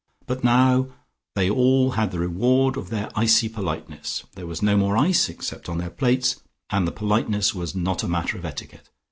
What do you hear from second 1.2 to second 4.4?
they all had the reward of their icy politenesses: